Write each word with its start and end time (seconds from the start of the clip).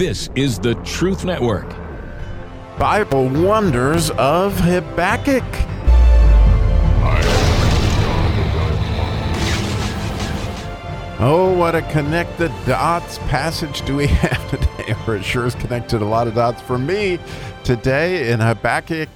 This 0.00 0.30
is 0.34 0.58
the 0.58 0.76
Truth 0.76 1.26
Network. 1.26 1.68
Bible 2.78 3.28
Wonders 3.28 4.08
of 4.12 4.58
Habakkuk. 4.58 5.44
Oh, 11.20 11.54
what 11.54 11.74
a 11.74 11.82
connect 11.92 12.38
the 12.38 12.48
dots 12.64 13.18
passage 13.28 13.82
do 13.82 13.96
we 13.96 14.06
have 14.06 14.50
today? 14.50 14.96
Or 15.06 15.16
it 15.16 15.22
sure 15.22 15.44
is 15.44 15.54
connected 15.56 16.00
a 16.00 16.06
lot 16.06 16.26
of 16.26 16.34
dots 16.34 16.62
for 16.62 16.78
me 16.78 17.18
today 17.62 18.32
in 18.32 18.40
Habakkuk 18.40 19.10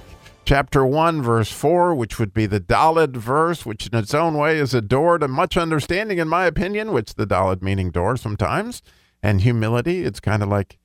chapter 0.45 0.85
1, 0.85 1.23
verse 1.23 1.51
4, 1.51 1.95
which 1.95 2.19
would 2.19 2.31
be 2.31 2.45
the 2.45 2.59
Dalet 2.59 3.15
verse, 3.17 3.65
which 3.65 3.87
in 3.87 3.97
its 3.97 4.13
own 4.13 4.37
way 4.37 4.59
is 4.59 4.75
a 4.75 4.81
door 4.81 5.17
to 5.17 5.27
much 5.27 5.57
understanding, 5.57 6.19
in 6.19 6.27
my 6.27 6.45
opinion, 6.45 6.91
which 6.91 7.15
the 7.15 7.25
Dalet 7.25 7.63
meaning 7.63 7.89
door 7.89 8.17
sometimes, 8.17 8.83
and 9.25 9.41
humility. 9.41 10.03
It's 10.03 10.19
kind 10.19 10.43
of 10.43 10.49
like 10.49 10.77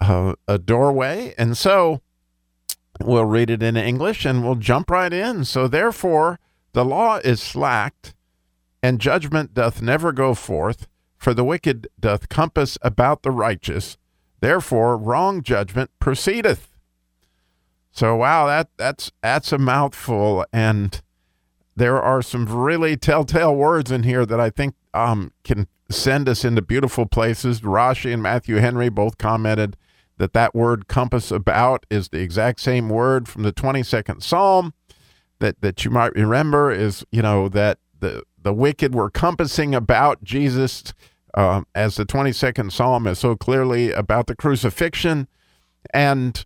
uh, 0.00 0.34
a 0.48 0.58
doorway. 0.58 1.34
And 1.36 1.56
so 1.56 2.00
we'll 3.00 3.26
read 3.26 3.50
it 3.50 3.62
in 3.62 3.76
English 3.76 4.24
and 4.24 4.42
we'll 4.42 4.54
jump 4.54 4.90
right 4.90 5.12
in. 5.12 5.44
So, 5.44 5.68
therefore, 5.68 6.40
the 6.72 6.84
law 6.84 7.16
is 7.16 7.42
slacked 7.42 8.14
and 8.82 9.00
judgment 9.00 9.54
doth 9.54 9.82
never 9.82 10.12
go 10.12 10.34
forth, 10.34 10.86
for 11.16 11.34
the 11.34 11.44
wicked 11.44 11.88
doth 11.98 12.28
compass 12.28 12.78
about 12.80 13.22
the 13.22 13.30
righteous. 13.30 13.98
Therefore, 14.40 14.96
wrong 14.96 15.42
judgment 15.42 15.90
proceedeth. 15.98 16.70
So, 17.90 18.14
wow, 18.14 18.46
that 18.46 18.68
that's 18.76 19.10
that's 19.20 19.52
a 19.52 19.58
mouthful, 19.58 20.46
and 20.52 21.02
there 21.74 22.00
are 22.00 22.22
some 22.22 22.46
really 22.46 22.96
telltale 22.96 23.54
words 23.54 23.90
in 23.90 24.04
here 24.04 24.24
that 24.24 24.38
I 24.38 24.50
think 24.50 24.76
um, 24.94 25.32
can 25.42 25.66
send 25.90 26.28
us 26.28 26.44
into 26.44 26.62
beautiful 26.62 27.06
places. 27.06 27.60
Rashi 27.60 28.12
and 28.12 28.22
Matthew 28.22 28.56
Henry 28.56 28.88
both 28.88 29.18
commented 29.18 29.76
that 30.18 30.32
that 30.32 30.54
word 30.54 30.88
compass 30.88 31.30
about 31.30 31.86
is 31.90 32.08
the 32.08 32.20
exact 32.20 32.60
same 32.60 32.88
word 32.88 33.28
from 33.28 33.42
the 33.42 33.52
22nd 33.52 34.22
Psalm 34.22 34.74
that 35.38 35.60
that 35.60 35.84
you 35.84 35.90
might 35.90 36.12
remember 36.14 36.70
is 36.70 37.04
you 37.10 37.22
know 37.22 37.48
that 37.48 37.78
the 38.00 38.22
the 38.42 38.52
wicked 38.52 38.94
were 38.94 39.10
compassing 39.10 39.74
about 39.74 40.22
Jesus, 40.22 40.94
um, 41.34 41.66
as 41.74 41.96
the 41.96 42.06
22nd 42.06 42.72
Psalm 42.72 43.06
is 43.06 43.18
so 43.18 43.36
clearly 43.36 43.92
about 43.92 44.26
the 44.26 44.36
crucifixion. 44.36 45.28
And 45.92 46.44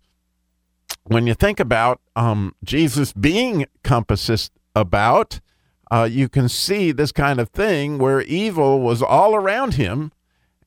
when 1.03 1.27
you 1.27 1.33
think 1.33 1.59
about 1.59 2.01
um, 2.15 2.55
Jesus 2.63 3.13
being 3.13 3.65
compassed 3.83 4.51
about, 4.75 5.39
uh, 5.93 6.05
you 6.05 6.29
can 6.29 6.49
see 6.49 6.91
this 6.91 7.11
kind 7.11 7.39
of 7.39 7.49
thing 7.49 7.97
where 7.97 8.21
evil 8.21 8.79
was 8.79 9.01
all 9.01 9.35
around 9.35 9.75
him. 9.75 10.11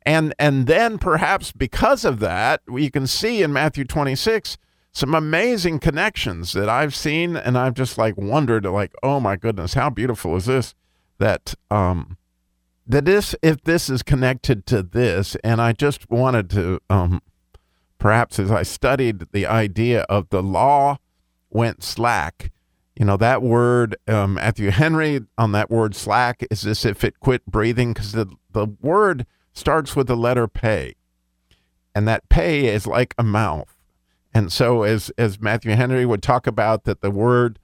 And, 0.03 0.35
and 0.39 0.67
then 0.67 0.99
perhaps 0.99 1.51
because 1.51 2.05
of 2.05 2.21
that, 2.21 2.63
you 2.71 2.91
can 2.91 3.07
see 3.07 3.43
in 3.43 3.53
Matthew 3.53 3.85
26 3.85 4.57
some 4.93 5.15
amazing 5.15 5.81
connections 5.81 6.53
that 6.53 6.69
I've 6.69 6.95
seen. 6.95 7.37
And 7.37 7.59
I've 7.59 7.75
just 7.75 7.99
like 7.99 8.17
wondered, 8.17 8.65
like, 8.65 8.93
oh 9.03 9.19
my 9.19 9.37
goodness, 9.37 9.75
how 9.75 9.91
beautiful 9.91 10.37
is 10.37 10.47
this? 10.47 10.75
that 11.19 11.55
um, 11.71 12.17
that 12.87 13.05
this 13.05 13.35
if 13.43 13.63
this 13.63 13.89
is 13.89 14.03
connected 14.03 14.67
to 14.67 14.83
this, 14.83 15.37
and 15.43 15.61
I 15.61 15.73
just 15.73 16.11
wanted 16.11 16.51
to 16.51 16.81
um, 16.91 17.23
perhaps 17.99 18.39
as 18.39 18.51
I 18.51 18.63
studied 18.63 19.27
the 19.33 19.47
idea 19.47 20.03
of 20.03 20.29
the 20.31 20.43
law 20.43 20.99
went 21.51 21.83
slack. 21.83 22.53
You 22.97 23.05
know 23.05 23.17
that 23.19 23.43
word, 23.43 23.97
um, 24.09 24.35
Matthew 24.35 24.71
Henry 24.73 25.21
on 25.37 25.53
that 25.53 25.71
word 25.71 25.95
slack 25.95 26.45
is 26.51 26.67
as 26.67 26.85
if 26.85 27.05
it 27.05 27.21
quit 27.21 27.45
breathing 27.47 27.93
because 27.93 28.13
the 28.13 28.27
the 28.53 28.67
word 28.81 29.27
starts 29.53 29.95
with 29.95 30.07
the 30.07 30.17
letter 30.17 30.49
pay, 30.49 30.95
and 31.95 32.09
that 32.09 32.29
pay 32.29 32.67
is 32.67 32.87
like 32.87 33.15
a 33.19 33.23
mouth. 33.23 33.77
And 34.33 34.53
so, 34.53 34.83
as 34.83 35.11
as 35.19 35.41
Matthew 35.41 35.73
Henry 35.73 36.07
would 36.07 36.23
talk 36.23 36.47
about 36.47 36.85
that, 36.85 37.01
the 37.03 37.11
word 37.11 37.59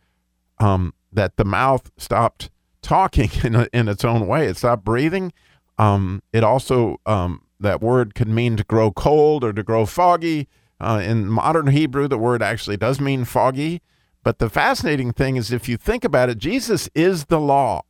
um, 0.59 0.95
that 1.13 1.37
the 1.37 1.45
mouth 1.45 1.91
stopped 1.97 2.51
talking 2.83 3.31
in, 3.45 3.69
in 3.73 3.89
its 3.89 4.05
own 4.05 4.27
way. 4.27 4.47
It 4.47 4.57
stopped 4.57 4.85
breathing. 4.85 5.33
Um, 5.79 6.23
it 6.33 6.45
also, 6.45 7.01
um, 7.07 7.43
that 7.59 7.81
word 7.81 8.15
could 8.15 8.29
mean 8.29 8.57
to 8.57 8.65
grow 8.65 8.91
cold 8.91 9.45
or 9.45 9.53
to 9.53 9.63
grow 9.63 9.87
foggy. 9.87 10.49
Uh, 10.81 11.01
in 11.05 11.29
modern 11.29 11.69
Hebrew, 11.69 12.09
the 12.09 12.19
word 12.19 12.43
actually 12.43 12.77
does 12.77 13.01
mean 13.01 13.25
foggy. 13.25 13.81
But 14.23 14.39
the 14.39 14.49
fascinating 14.49 15.13
thing 15.13 15.37
is, 15.37 15.53
if 15.53 15.69
you 15.69 15.77
think 15.77 16.05
about 16.05 16.29
it, 16.29 16.39
Jesus 16.39 16.89
is 16.95 17.27
the 17.27 17.41
law. 17.41 17.83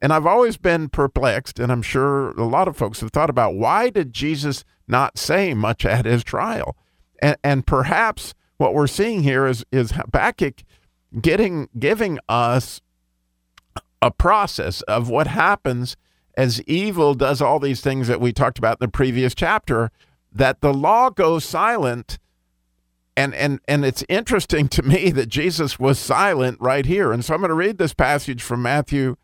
And 0.00 0.12
I've 0.12 0.26
always 0.26 0.56
been 0.56 0.88
perplexed, 0.88 1.58
and 1.58 1.70
I'm 1.70 1.82
sure 1.82 2.30
a 2.30 2.44
lot 2.44 2.68
of 2.68 2.76
folks 2.76 3.00
have 3.00 3.10
thought 3.10 3.30
about 3.30 3.54
why 3.54 3.88
did 3.90 4.12
Jesus 4.12 4.64
not 4.88 5.16
say 5.16 5.54
much 5.54 5.84
at 5.84 6.04
his 6.04 6.24
trial? 6.24 6.76
And, 7.20 7.36
and 7.44 7.66
perhaps 7.66 8.34
what 8.56 8.74
we're 8.74 8.88
seeing 8.88 9.22
here 9.22 9.46
is, 9.46 9.64
is 9.70 9.92
Habakkuk 9.92 10.62
getting 11.20 11.68
giving 11.78 12.18
us 12.28 12.80
a 14.00 14.10
process 14.10 14.82
of 14.82 15.08
what 15.08 15.26
happens 15.26 15.96
as 16.36 16.62
evil 16.62 17.14
does 17.14 17.42
all 17.42 17.60
these 17.60 17.80
things 17.80 18.08
that 18.08 18.20
we 18.20 18.32
talked 18.32 18.58
about 18.58 18.78
in 18.80 18.86
the 18.86 18.88
previous 18.88 19.34
chapter 19.34 19.90
that 20.32 20.60
the 20.62 20.72
law 20.72 21.10
goes 21.10 21.44
silent 21.44 22.18
and 23.16 23.34
and 23.34 23.60
and 23.68 23.84
it's 23.84 24.04
interesting 24.08 24.68
to 24.68 24.82
me 24.82 25.10
that 25.10 25.28
Jesus 25.28 25.78
was 25.78 25.98
silent 25.98 26.58
right 26.60 26.86
here. 26.86 27.12
And 27.12 27.24
so 27.24 27.34
I'm 27.34 27.40
going 27.40 27.50
to 27.50 27.54
read 27.54 27.78
this 27.78 27.94
passage 27.94 28.42
from 28.42 28.62
Matthew 28.62 29.16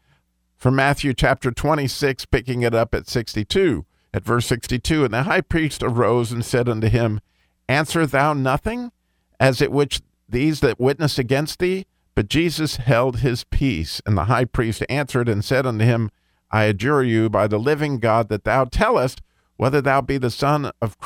from 0.57 0.75
Matthew 0.75 1.15
chapter 1.15 1.51
26 1.51 2.25
picking 2.27 2.63
it 2.63 2.75
up 2.75 2.95
at 2.95 3.09
62 3.09 3.87
at 4.13 4.25
verse 4.25 4.47
62 4.47 5.05
and 5.05 5.15
the 5.15 5.23
high 5.23 5.41
priest 5.41 5.83
arose 5.83 6.33
and 6.33 6.45
said 6.45 6.69
unto 6.69 6.89
him 6.89 7.21
answer 7.69 8.07
thou 8.07 8.33
nothing 8.33 8.91
as 9.39 9.63
it 9.63 9.71
which 9.71 10.01
these 10.29 10.61
that 10.61 10.81
witness 10.81 11.19
against 11.19 11.59
thee? 11.59 11.87
But 12.15 12.29
Jesus 12.29 12.77
held 12.77 13.21
his 13.21 13.45
peace, 13.45 14.03
and 14.05 14.19
the 14.19 14.25
high 14.25 14.45
priest 14.45 14.85
answered 14.89 15.29
and 15.29 15.45
said 15.45 15.67
unto 15.67 15.85
him, 15.85 16.11
I 16.51 16.65
adjure 16.65 17.05
you 17.05 17.31
by 17.31 17.47
the 17.47 17.59
living 17.59 17.99
God 17.99 18.29
that 18.29 18.43
thou 18.43 18.65
tellest 18.65 19.23
whether 19.57 19.81
thou 19.81 20.01
be 20.01 20.19
the 20.19 20.31
son 20.31 20.71
of 20.81 20.97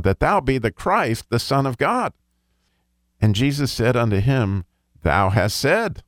that 0.00 0.20
thou 0.20 0.40
be 0.40 0.58
the 0.58 0.70
Christ, 0.70 1.26
the 1.30 1.38
Son 1.38 1.66
of 1.66 1.78
God. 1.78 2.12
And 3.20 3.34
Jesus 3.34 3.72
said 3.72 3.96
unto 3.96 4.20
him, 4.20 4.64
Thou 5.02 5.30
hast 5.30 5.56
said. 5.56 6.02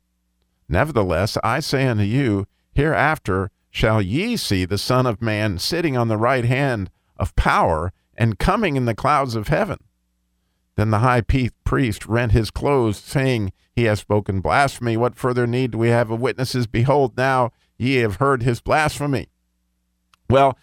Nevertheless, 0.68 1.38
I 1.42 1.60
say 1.60 1.86
unto 1.86 2.02
you, 2.02 2.46
hereafter 2.72 3.50
shall 3.70 4.02
ye 4.02 4.36
see 4.36 4.64
the 4.64 4.78
Son 4.78 5.06
of 5.06 5.22
Man 5.22 5.58
sitting 5.58 5.96
on 5.96 6.08
the 6.08 6.16
right 6.16 6.44
hand 6.44 6.90
of 7.16 7.34
power 7.36 7.92
and 8.16 8.38
coming 8.38 8.76
in 8.76 8.84
the 8.84 8.94
clouds 8.94 9.34
of 9.34 9.48
heaven. 9.48 9.78
Then 10.76 10.90
the 10.90 10.98
high 10.98 11.22
priest 11.22 12.06
rent 12.06 12.32
his 12.32 12.50
clothes, 12.50 12.98
saying, 12.98 13.52
He 13.74 13.84
has 13.84 14.00
spoken 14.00 14.40
blasphemy. 14.40 14.96
What 14.96 15.16
further 15.16 15.46
need 15.46 15.72
do 15.72 15.78
we 15.78 15.88
have 15.88 16.10
of 16.10 16.20
witnesses? 16.20 16.66
Behold, 16.66 17.16
now 17.16 17.50
ye 17.76 17.96
have 17.96 18.16
heard 18.16 18.42
his 18.42 18.60
blasphemy. 18.60 19.28
Well, 20.30 20.58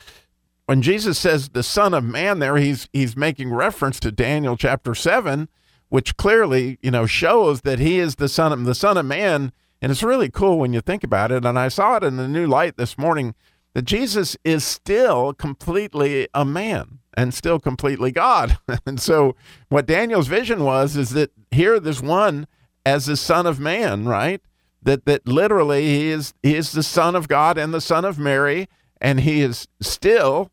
when 0.65 0.81
Jesus 0.81 1.17
says 1.17 1.49
the 1.49 1.63
Son 1.63 1.93
of 1.93 2.03
Man 2.03 2.39
there, 2.39 2.57
he's 2.57 2.89
he's 2.91 3.15
making 3.15 3.53
reference 3.53 3.99
to 4.01 4.11
Daniel 4.11 4.57
chapter 4.57 4.95
seven, 4.95 5.49
which 5.89 6.17
clearly, 6.17 6.79
you 6.81 6.91
know, 6.91 7.05
shows 7.05 7.61
that 7.61 7.79
he 7.79 7.99
is 7.99 8.15
the 8.15 8.29
son 8.29 8.51
of 8.51 8.65
the 8.65 8.75
Son 8.75 8.97
of 8.97 9.05
Man. 9.05 9.51
And 9.81 9.91
it's 9.91 10.03
really 10.03 10.29
cool 10.29 10.57
when 10.57 10.73
you 10.73 10.81
think 10.81 11.03
about 11.03 11.31
it. 11.31 11.45
And 11.45 11.59
I 11.59 11.67
saw 11.67 11.97
it 11.97 12.03
in 12.03 12.17
the 12.17 12.27
new 12.27 12.47
light 12.47 12.77
this 12.77 12.97
morning 12.97 13.35
that 13.73 13.83
Jesus 13.83 14.35
is 14.43 14.63
still 14.63 15.33
completely 15.33 16.27
a 16.33 16.45
man 16.45 16.99
and 17.15 17.33
still 17.33 17.59
completely 17.59 18.11
God. 18.11 18.57
and 18.85 18.99
so 18.99 19.35
what 19.69 19.85
Daniel's 19.85 20.27
vision 20.27 20.63
was 20.63 20.95
is 20.95 21.11
that 21.11 21.31
here 21.51 21.79
this 21.79 22.01
one 22.01 22.47
as 22.85 23.05
the 23.05 23.17
son 23.17 23.45
of 23.45 23.59
man, 23.59 24.05
right? 24.05 24.41
That 24.81 25.05
that 25.05 25.27
literally 25.27 25.85
he 25.85 26.09
is 26.09 26.33
he 26.41 26.55
is 26.55 26.71
the 26.71 26.83
son 26.83 27.15
of 27.15 27.27
God 27.27 27.57
and 27.57 27.73
the 27.73 27.81
son 27.81 28.05
of 28.05 28.17
Mary 28.17 28.67
and 29.01 29.19
he 29.19 29.41
is 29.41 29.67
still 29.81 30.51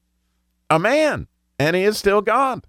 a 0.72 0.78
man 0.78 1.28
and 1.58 1.76
he 1.76 1.82
is 1.82 1.98
still 1.98 2.22
God. 2.22 2.66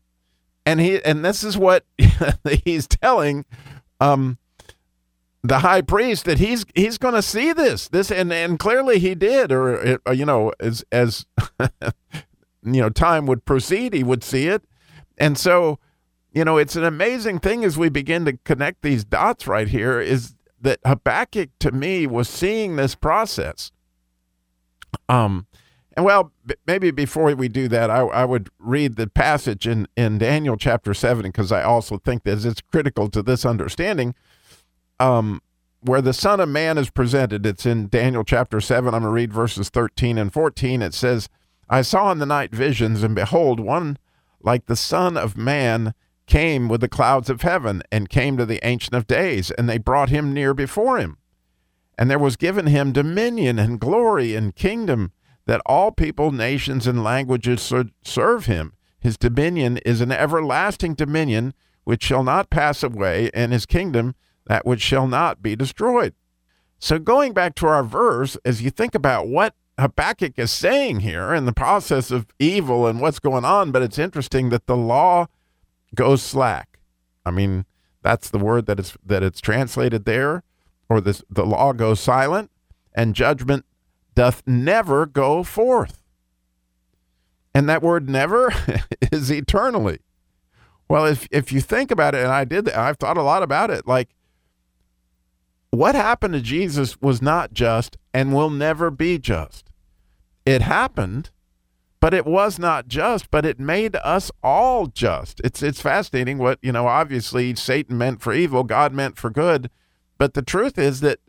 And 0.66 0.80
he 0.80 1.04
and 1.04 1.24
this 1.24 1.44
is 1.44 1.58
what 1.58 1.86
he's 2.66 2.88
telling 2.88 3.46
um 4.00 4.38
the 5.42 5.60
high 5.60 5.82
priest 5.82 6.26
that 6.26 6.40
he's 6.40 6.66
he's 6.76 6.98
going 6.98 7.16
to 7.16 7.22
see 7.22 7.52
this 7.52 7.90
this 7.90 8.12
and 8.12 8.32
and 8.32 8.60
clearly 8.60 9.00
he 9.00 9.14
did 9.14 9.52
or 9.52 10.00
uh, 10.08 10.12
you 10.12 10.26
know 10.26 10.54
as 10.60 10.86
as 10.92 11.26
you 11.60 12.82
know 12.82 12.90
time 12.90 13.26
would 13.26 13.44
proceed 13.44 13.94
he 13.94 14.04
would 14.04 14.24
see 14.24 14.48
it 14.48 14.64
and 15.18 15.38
so 15.38 15.80
you 16.32 16.46
know 16.46 16.58
it's 16.58 16.78
an 16.78 16.86
amazing 16.86 17.40
thing 17.40 17.66
as 17.66 17.78
we 17.78 17.90
begin 17.90 18.24
to 18.24 18.38
connect 18.46 18.84
these 18.84 19.04
dots 19.04 19.48
right 19.48 19.68
here 19.68 20.00
is 20.00 20.34
that 20.62 20.80
Habakkuk 20.86 21.50
to 21.60 21.74
me 21.74 22.08
was 22.08 22.30
seeing 22.30 22.78
this 22.78 22.96
process 22.96 23.70
um 25.10 25.46
and 25.94 26.06
well 26.06 26.32
b- 26.46 26.56
maybe 26.66 26.92
before 26.92 27.34
we 27.36 27.48
do 27.48 27.68
that 27.68 27.90
I, 27.90 28.02
I 28.02 28.26
would 28.26 28.50
read 28.60 28.96
the 28.96 29.08
passage 29.08 29.68
in 29.68 29.88
in 29.96 30.18
Daniel 30.18 30.58
chapter 30.58 30.94
7 30.94 31.24
because 31.24 31.52
I 31.52 31.64
also 31.64 31.98
think 31.98 32.24
that 32.24 32.44
it's 32.46 32.62
critical 32.62 33.10
to 33.10 33.22
this 33.22 33.46
understanding. 33.46 34.16
Um 35.00 35.42
where 35.82 36.02
the 36.02 36.14
son 36.14 36.40
of 36.40 36.50
man 36.50 36.78
is 36.78 36.90
presented 36.90 37.46
it's 37.46 37.66
in 37.66 37.88
Daniel 37.90 38.24
chapter 38.24 38.62
7 38.62 38.94
I'm 38.94 39.02
going 39.02 39.10
to 39.10 39.14
read 39.14 39.34
verses 39.34 39.70
13 39.70 40.18
and 40.18 40.32
14 40.32 40.82
it 40.82 40.94
says 40.94 41.30
I 41.70 41.82
saw 41.82 42.12
in 42.12 42.20
the 42.20 42.26
night 42.26 42.54
visions, 42.54 43.04
and 43.04 43.16
behold, 43.16 43.60
one 43.60 43.98
like 44.42 44.66
the 44.66 44.76
Son 44.76 45.18
of 45.18 45.38
Man 45.38 45.94
came 46.28 46.68
with 46.68 46.82
the 46.82 46.90
clouds 46.90 47.30
of 47.30 47.42
heaven 47.42 47.82
and 47.92 48.10
came 48.10 48.38
to 48.38 48.46
the 48.46 48.60
Ancient 48.66 48.94
of 48.94 49.08
Days, 49.08 49.50
and 49.52 49.68
they 49.68 49.78
brought 49.78 50.10
him 50.10 50.34
near 50.34 50.54
before 50.54 50.98
him. 50.98 51.18
And 51.98 52.12
there 52.12 52.20
was 52.20 52.36
given 52.36 52.68
him 52.68 52.92
dominion 52.92 53.60
and 53.60 53.80
glory 53.80 54.36
and 54.36 54.56
kingdom 54.56 55.14
that 55.46 55.62
all 55.66 55.92
people, 55.92 56.32
nations, 56.32 56.88
and 56.88 57.04
languages 57.04 57.74
serve 58.04 58.46
him. 58.46 58.74
His 59.00 59.18
dominion 59.18 59.78
is 59.80 60.02
an 60.02 60.12
everlasting 60.12 60.94
dominion 60.94 61.54
which 61.84 62.04
shall 62.04 62.24
not 62.24 62.50
pass 62.50 62.84
away, 62.84 63.30
and 63.34 63.52
his 63.52 63.66
kingdom 63.66 64.16
that 64.48 64.66
which 64.66 64.82
shall 64.82 65.08
not 65.08 65.42
be 65.42 65.56
destroyed. 65.56 66.14
So, 66.80 67.00
going 67.00 67.34
back 67.34 67.56
to 67.56 67.68
our 67.68 67.84
verse, 67.84 68.38
as 68.46 68.62
you 68.62 68.70
think 68.70 68.96
about 68.96 69.28
what 69.28 69.56
Habakkuk 69.80 70.38
is 70.38 70.52
saying 70.52 71.02
here 71.02 71.34
in 71.34 71.46
the 71.46 71.54
process 71.54 72.12
of 72.12 72.28
evil 72.40 72.88
and 72.88 73.02
what's 73.02 73.20
going 73.20 73.46
on, 73.46 73.72
but 73.72 73.82
it's 73.82 73.98
interesting 73.98 74.50
that 74.50 74.68
the 74.68 74.78
law 74.78 75.28
goes 75.96 76.22
slack. 76.22 76.80
I 77.26 77.32
mean, 77.32 77.66
that's 78.02 78.30
the 78.30 78.38
word 78.38 78.66
that 78.68 78.80
it's 78.80 78.98
that 79.06 79.24
it's 79.24 79.42
translated 79.42 80.06
there, 80.06 80.44
or 80.90 81.02
this 81.02 81.24
the 81.30 81.46
law 81.46 81.74
goes 81.74 82.00
silent, 82.00 82.52
and 82.94 83.16
judgment 83.16 83.66
doth 84.16 84.44
never 84.46 85.06
go 85.06 85.44
forth. 85.44 86.04
And 87.54 87.70
that 87.70 87.82
word 87.82 88.10
never 88.10 88.54
is 89.12 89.32
eternally. 89.32 90.00
Well, 90.90 91.06
if 91.06 91.28
if 91.32 91.52
you 91.52 91.62
think 91.62 91.92
about 91.92 92.16
it, 92.16 92.24
and 92.24 92.32
I 92.32 92.46
did, 92.46 92.66
that, 92.66 92.78
I've 92.78 92.98
thought 92.98 93.18
a 93.18 93.24
lot 93.24 93.44
about 93.44 93.70
it. 93.70 93.88
Like, 93.88 94.10
what 95.70 95.96
happened 95.96 96.34
to 96.34 96.42
Jesus 96.42 97.02
was 97.02 97.22
not 97.22 97.54
just 97.54 97.98
and 98.14 98.34
will 98.34 98.50
never 98.50 98.92
be 98.92 99.18
just. 99.18 99.72
It 100.46 100.62
happened, 100.62 101.32
but 102.00 102.14
it 102.14 102.26
was 102.26 102.60
not 102.60 102.88
just. 102.88 103.32
But 103.32 103.46
it 103.46 103.60
made 103.60 103.96
us 103.98 104.30
all 104.44 104.88
just. 104.88 105.40
It's 105.44 105.64
it's 105.64 105.82
fascinating. 105.82 106.38
What 106.38 106.60
you 106.62 106.72
know, 106.72 106.88
obviously, 106.88 107.56
Satan 107.56 107.98
meant 107.98 108.22
for 108.22 108.34
evil, 108.34 108.64
God 108.64 108.94
meant 108.94 109.18
for 109.18 109.30
good. 109.30 109.70
But 110.18 110.34
the 110.34 110.42
truth 110.42 110.78
is 110.78 111.00
that 111.02 111.20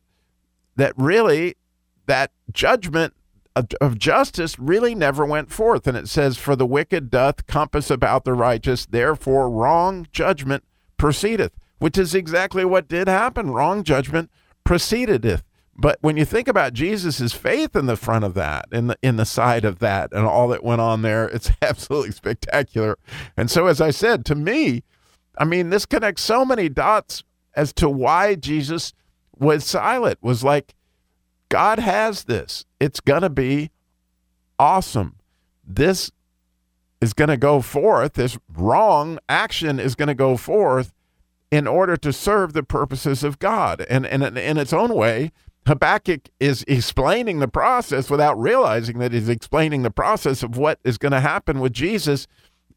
that 0.76 0.92
really 0.96 1.56
that 2.06 2.32
judgment 2.52 3.14
of, 3.56 3.68
of, 3.80 3.98
justice 3.98 4.58
really 4.58 4.94
never 4.94 5.24
went 5.24 5.52
forth. 5.52 5.86
And 5.86 5.96
it 5.96 6.08
says, 6.08 6.36
For 6.36 6.56
the 6.56 6.66
wicked 6.66 7.10
doth 7.10 7.46
compass 7.46 7.90
about 7.90 8.24
the 8.24 8.32
righteous, 8.34 8.86
therefore 8.86 9.48
wrong 9.48 10.06
judgment 10.10 10.64
proceedeth, 10.96 11.52
which 11.78 11.96
is 11.96 12.14
exactly 12.14 12.64
what 12.64 12.88
did 12.88 13.06
happen. 13.08 13.50
Wrong 13.50 13.84
judgment 13.84 14.30
proceedeth. 14.64 15.42
But 15.76 15.98
when 16.00 16.16
you 16.16 16.24
think 16.24 16.46
about 16.46 16.72
Jesus' 16.72 17.32
faith 17.32 17.74
in 17.74 17.86
the 17.86 17.96
front 17.96 18.24
of 18.24 18.34
that, 18.34 18.66
in 18.70 18.86
the 18.88 18.98
in 19.02 19.16
the 19.16 19.24
side 19.24 19.64
of 19.64 19.80
that, 19.80 20.12
and 20.12 20.24
all 20.24 20.48
that 20.48 20.62
went 20.62 20.80
on 20.80 21.02
there, 21.02 21.26
it's 21.26 21.50
absolutely 21.62 22.12
spectacular. 22.12 22.96
And 23.36 23.50
so, 23.50 23.66
as 23.66 23.80
I 23.80 23.90
said, 23.90 24.24
to 24.26 24.34
me, 24.34 24.84
I 25.36 25.44
mean, 25.44 25.70
this 25.70 25.84
connects 25.84 26.22
so 26.22 26.44
many 26.44 26.68
dots 26.68 27.24
as 27.54 27.72
to 27.74 27.88
why 27.88 28.36
Jesus 28.36 28.92
was 29.36 29.64
silent. 29.64 30.18
Was 30.22 30.44
like 30.44 30.74
God 31.54 31.78
has 31.78 32.24
this. 32.24 32.64
It's 32.80 32.98
going 32.98 33.22
to 33.22 33.30
be 33.30 33.70
awesome. 34.58 35.20
This 35.64 36.10
is 37.00 37.12
going 37.12 37.28
to 37.28 37.36
go 37.36 37.60
forth. 37.60 38.14
This 38.14 38.36
wrong 38.52 39.20
action 39.28 39.78
is 39.78 39.94
going 39.94 40.08
to 40.08 40.16
go 40.16 40.36
forth 40.36 40.92
in 41.52 41.68
order 41.68 41.96
to 41.96 42.12
serve 42.12 42.54
the 42.54 42.64
purposes 42.64 43.22
of 43.22 43.38
God. 43.38 43.86
And, 43.88 44.04
and 44.04 44.36
in 44.36 44.58
its 44.58 44.72
own 44.72 44.96
way, 44.96 45.30
Habakkuk 45.64 46.28
is 46.40 46.64
explaining 46.66 47.38
the 47.38 47.46
process 47.46 48.10
without 48.10 48.36
realizing 48.36 48.98
that 48.98 49.12
he's 49.12 49.28
explaining 49.28 49.82
the 49.82 49.92
process 49.92 50.42
of 50.42 50.56
what 50.56 50.80
is 50.82 50.98
going 50.98 51.12
to 51.12 51.20
happen 51.20 51.60
with 51.60 51.72
Jesus. 51.72 52.26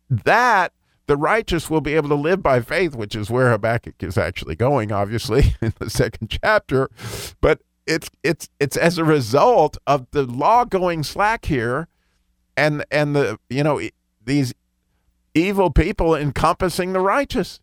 That 0.07 0.71
the 1.07 1.17
righteous 1.17 1.67
will 1.67 1.81
be 1.81 1.95
able 1.95 2.09
to 2.09 2.15
live 2.15 2.43
by 2.43 2.61
faith, 2.61 2.95
which 2.95 3.15
is 3.15 3.31
where 3.31 3.49
Habakkuk 3.49 4.03
is 4.03 4.19
actually 4.19 4.55
going, 4.55 4.91
obviously, 4.91 5.55
in 5.63 5.73
the 5.79 5.89
second 5.89 6.37
chapter. 6.43 6.91
But 7.41 7.61
it's 7.87 8.09
it's 8.23 8.49
it's 8.59 8.77
as 8.77 8.97
a 8.97 9.03
result 9.03 9.77
of 9.87 10.07
the 10.11 10.23
law 10.23 10.65
going 10.65 11.03
slack 11.03 11.45
here 11.45 11.87
and 12.55 12.85
and 12.91 13.15
the 13.15 13.39
you 13.49 13.63
know 13.63 13.81
these 14.23 14.53
evil 15.33 15.69
people 15.69 16.15
encompassing 16.15 16.93
the 16.93 16.99
righteous. 16.99 17.59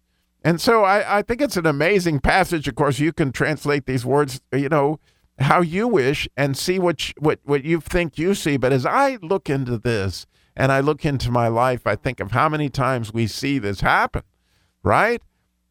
And 0.46 0.60
so 0.60 0.84
I, 0.84 1.18
I 1.18 1.22
think 1.22 1.40
it's 1.40 1.56
an 1.56 1.66
amazing 1.66 2.20
passage. 2.20 2.68
Of 2.68 2.74
course 2.74 2.98
you 2.98 3.12
can 3.12 3.32
translate 3.32 3.86
these 3.86 4.04
words 4.04 4.40
you 4.52 4.68
know 4.68 5.00
how 5.38 5.60
you 5.60 5.88
wish 5.88 6.28
and 6.36 6.56
see 6.56 6.78
what 6.78 7.08
you, 7.08 7.14
what 7.18 7.40
what 7.44 7.64
you 7.64 7.80
think 7.80 8.18
you 8.18 8.34
see. 8.34 8.56
But 8.56 8.72
as 8.72 8.86
i 8.86 9.18
look 9.20 9.50
into 9.50 9.78
this 9.78 10.26
and 10.56 10.70
i 10.70 10.78
look 10.78 11.04
into 11.04 11.32
my 11.32 11.48
life 11.48 11.84
i 11.84 11.96
think 11.96 12.20
of 12.20 12.30
how 12.30 12.48
many 12.48 12.68
times 12.68 13.12
we 13.12 13.26
see 13.26 13.58
this 13.58 13.80
happen 13.80 14.22
right? 14.84 15.20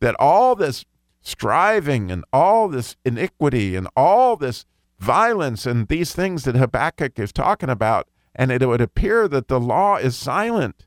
That 0.01 0.15
all 0.19 0.55
this 0.55 0.83
striving 1.23 2.11
and 2.11 2.23
all 2.31 2.67
this 2.67 2.95
iniquity 3.03 3.75
and 3.75 3.87
all 3.95 4.35
this 4.35 4.65
violence 4.99 5.65
and 5.65 5.87
these 5.87 6.13
things 6.13 6.43
that 6.43 6.55
Habakkuk 6.55 7.17
is 7.17 7.31
talking 7.33 7.69
about, 7.69 8.07
and 8.35 8.51
it 8.51 8.65
would 8.67 8.81
appear 8.81 9.27
that 9.29 9.47
the 9.47 9.59
law 9.59 9.95
is 9.95 10.15
silent. 10.15 10.85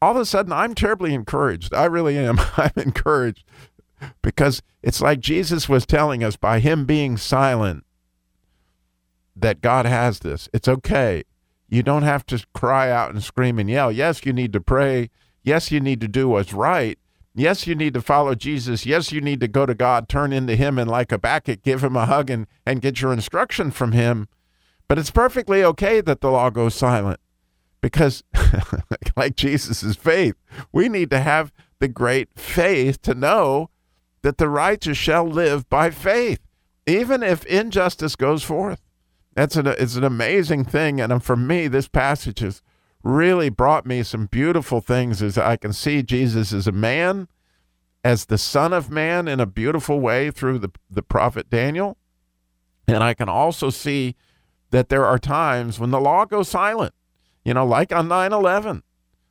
All 0.00 0.12
of 0.12 0.18
a 0.18 0.26
sudden, 0.26 0.52
I'm 0.52 0.74
terribly 0.74 1.14
encouraged. 1.14 1.74
I 1.74 1.86
really 1.86 2.16
am. 2.18 2.38
I'm 2.56 2.70
encouraged 2.76 3.44
because 4.22 4.62
it's 4.82 5.00
like 5.00 5.20
Jesus 5.20 5.68
was 5.68 5.86
telling 5.86 6.22
us 6.22 6.36
by 6.36 6.60
him 6.60 6.84
being 6.84 7.16
silent 7.16 7.84
that 9.34 9.62
God 9.62 9.86
has 9.86 10.20
this. 10.20 10.48
It's 10.52 10.68
okay. 10.68 11.24
You 11.68 11.82
don't 11.82 12.02
have 12.02 12.24
to 12.26 12.44
cry 12.54 12.90
out 12.90 13.10
and 13.10 13.22
scream 13.22 13.58
and 13.58 13.68
yell. 13.68 13.90
Yes, 13.90 14.24
you 14.24 14.32
need 14.32 14.52
to 14.52 14.60
pray. 14.60 15.10
Yes, 15.42 15.70
you 15.70 15.80
need 15.80 16.00
to 16.00 16.08
do 16.08 16.28
what's 16.28 16.52
right. 16.52 16.98
Yes, 17.38 17.66
you 17.66 17.74
need 17.74 17.92
to 17.92 18.00
follow 18.00 18.34
Jesus. 18.34 18.86
Yes, 18.86 19.12
you 19.12 19.20
need 19.20 19.40
to 19.40 19.48
go 19.48 19.66
to 19.66 19.74
God, 19.74 20.08
turn 20.08 20.32
into 20.32 20.56
Him, 20.56 20.78
and 20.78 20.90
like 20.90 21.12
a 21.12 21.16
Habakkuk, 21.16 21.62
give 21.62 21.84
Him 21.84 21.94
a 21.94 22.06
hug 22.06 22.30
and, 22.30 22.46
and 22.64 22.80
get 22.80 23.02
your 23.02 23.12
instruction 23.12 23.70
from 23.70 23.92
Him. 23.92 24.26
But 24.88 24.98
it's 24.98 25.10
perfectly 25.10 25.62
okay 25.62 26.00
that 26.00 26.22
the 26.22 26.30
law 26.30 26.48
goes 26.48 26.74
silent 26.74 27.20
because, 27.82 28.24
like 29.16 29.36
Jesus' 29.36 29.96
faith, 29.96 30.34
we 30.72 30.88
need 30.88 31.10
to 31.10 31.20
have 31.20 31.52
the 31.78 31.88
great 31.88 32.30
faith 32.36 33.02
to 33.02 33.14
know 33.14 33.68
that 34.22 34.38
the 34.38 34.48
righteous 34.48 34.96
shall 34.96 35.26
live 35.26 35.68
by 35.68 35.90
faith, 35.90 36.40
even 36.86 37.22
if 37.22 37.44
injustice 37.44 38.16
goes 38.16 38.44
forth. 38.44 38.80
That's 39.34 39.56
an, 39.56 39.66
it's 39.66 39.96
an 39.96 40.04
amazing 40.04 40.64
thing. 40.64 41.02
And 41.02 41.22
for 41.22 41.36
me, 41.36 41.68
this 41.68 41.86
passage 41.86 42.42
is 42.42 42.62
really 43.06 43.48
brought 43.48 43.86
me 43.86 44.02
some 44.02 44.26
beautiful 44.26 44.80
things 44.80 45.22
is 45.22 45.38
I 45.38 45.56
can 45.56 45.72
see 45.72 46.02
Jesus 46.02 46.52
as 46.52 46.66
a 46.66 46.72
man, 46.72 47.28
as 48.04 48.26
the 48.26 48.38
Son 48.38 48.72
of 48.72 48.90
Man 48.90 49.28
in 49.28 49.40
a 49.40 49.46
beautiful 49.46 50.00
way 50.00 50.30
through 50.30 50.58
the, 50.58 50.70
the 50.90 51.02
prophet 51.02 51.48
Daniel. 51.48 51.96
And 52.88 53.02
I 53.02 53.14
can 53.14 53.28
also 53.28 53.70
see 53.70 54.16
that 54.70 54.88
there 54.88 55.04
are 55.04 55.18
times 55.18 55.78
when 55.78 55.90
the 55.90 56.00
law 56.00 56.24
goes 56.24 56.48
silent, 56.48 56.94
you 57.44 57.54
know, 57.54 57.64
like 57.64 57.92
on 57.92 58.08
9 58.08 58.32
11, 58.32 58.82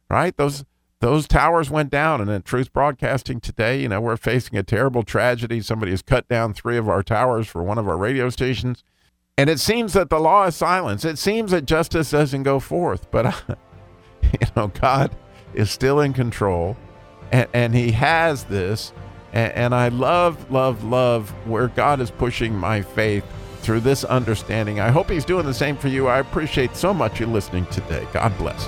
right? 0.10 0.36
Those 0.36 0.66
those 1.02 1.28
towers 1.28 1.70
went 1.70 1.92
down. 1.92 2.22
And 2.22 2.32
in 2.32 2.42
Truth 2.42 2.74
Broadcasting 2.74 3.40
today, 3.40 3.82
you 3.82 3.90
know, 3.90 4.02
we're 4.02 4.18
facing 4.18 4.58
a 4.58 4.64
terrible 4.64 5.04
tragedy. 5.04 5.62
Somebody 5.62 5.92
has 5.92 6.02
cut 6.02 6.28
down 6.28 6.54
three 6.54 6.78
of 6.78 6.90
our 6.90 7.04
towers 7.04 7.48
for 7.48 7.62
one 7.62 7.78
of 7.78 7.88
our 7.88 7.98
radio 7.98 8.30
stations. 8.30 8.84
And 9.38 9.50
it 9.50 9.60
seems 9.60 9.94
that 9.94 10.10
the 10.10 10.20
law 10.20 10.46
is 10.46 10.56
silence. 10.56 11.04
It 11.04 11.18
seems 11.20 11.52
that 11.52 11.66
justice 11.66 12.12
doesn't 12.12 12.44
go 12.44 12.60
forth. 12.60 13.12
But 13.12 13.44
you 14.42 14.48
know, 14.56 14.68
God 14.68 15.16
is 15.54 15.72
still 15.72 16.00
in 16.00 16.14
control, 16.14 16.78
and, 17.32 17.48
and 17.54 17.76
He 17.76 17.92
has 17.92 18.44
this. 18.46 18.94
And, 19.34 19.54
and 19.54 19.76
I 19.76 19.90
love, 19.90 20.52
love, 20.52 20.84
love 20.84 21.30
where 21.48 21.68
God 21.68 22.00
is 22.00 22.12
pushing 22.12 22.56
my 22.56 22.82
faith 22.82 23.26
through 23.62 23.82
this 23.82 24.04
understanding. 24.04 24.80
I 24.80 24.90
hope 24.90 25.10
He's 25.10 25.26
doing 25.26 25.46
the 25.46 25.54
same 25.54 25.78
for 25.78 25.88
you. 25.88 26.08
I 26.08 26.20
appreciate 26.20 26.76
so 26.76 26.94
much 26.94 27.20
you 27.20 27.26
listening 27.26 27.66
today. 27.68 28.08
God 28.14 28.38
bless. 28.38 28.68